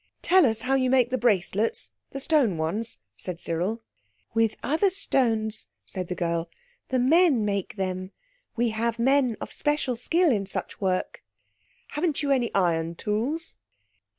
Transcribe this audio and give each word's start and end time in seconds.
"Tell 0.23 0.47
us 0.47 0.61
how 0.61 0.73
you 0.73 0.89
make 0.89 1.11
the 1.11 1.17
bracelets, 1.19 1.91
the 2.09 2.19
stone 2.19 2.57
ones," 2.57 2.97
said 3.17 3.39
Cyril. 3.39 3.83
"With 4.33 4.55
other 4.63 4.89
stones," 4.89 5.67
said 5.85 6.07
the 6.07 6.15
girl; 6.15 6.49
"the 6.89 6.97
men 6.97 7.45
make 7.45 7.75
them; 7.75 8.09
we 8.55 8.69
have 8.69 8.97
men 8.97 9.37
of 9.39 9.53
special 9.53 9.95
skill 9.95 10.31
in 10.31 10.47
such 10.47 10.81
work." 10.81 11.23
"Haven't 11.89 12.23
you 12.23 12.31
any 12.31 12.51
iron 12.55 12.95
tools?" 12.95 13.57